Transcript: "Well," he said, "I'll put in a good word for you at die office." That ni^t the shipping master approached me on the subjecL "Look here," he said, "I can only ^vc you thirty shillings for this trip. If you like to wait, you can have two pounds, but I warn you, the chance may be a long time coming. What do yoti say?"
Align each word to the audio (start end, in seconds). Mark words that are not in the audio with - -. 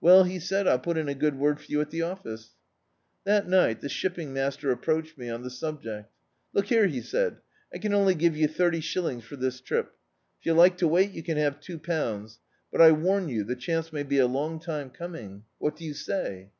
"Well," 0.00 0.24
he 0.24 0.38
said, 0.38 0.66
"I'll 0.66 0.78
put 0.78 0.96
in 0.96 1.10
a 1.10 1.14
good 1.14 1.38
word 1.38 1.60
for 1.60 1.70
you 1.70 1.82
at 1.82 1.90
die 1.90 2.00
office." 2.00 2.54
That 3.24 3.46
ni^t 3.46 3.80
the 3.80 3.90
shipping 3.90 4.32
master 4.32 4.70
approached 4.70 5.18
me 5.18 5.28
on 5.28 5.42
the 5.42 5.50
subjecL 5.50 6.06
"Look 6.54 6.68
here," 6.68 6.86
he 6.86 7.02
said, 7.02 7.42
"I 7.70 7.76
can 7.76 7.92
only 7.92 8.14
^vc 8.14 8.34
you 8.34 8.48
thirty 8.48 8.80
shillings 8.80 9.24
for 9.24 9.36
this 9.36 9.60
trip. 9.60 9.92
If 10.40 10.46
you 10.46 10.54
like 10.54 10.78
to 10.78 10.88
wait, 10.88 11.10
you 11.10 11.22
can 11.22 11.36
have 11.36 11.60
two 11.60 11.78
pounds, 11.78 12.40
but 12.72 12.80
I 12.80 12.92
warn 12.92 13.28
you, 13.28 13.44
the 13.44 13.56
chance 13.56 13.92
may 13.92 14.04
be 14.04 14.16
a 14.16 14.26
long 14.26 14.58
time 14.58 14.88
coming. 14.88 15.44
What 15.58 15.76
do 15.76 15.84
yoti 15.84 15.96
say?" 15.96 16.50